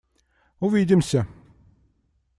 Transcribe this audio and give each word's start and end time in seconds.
Увидимся! 0.65 1.27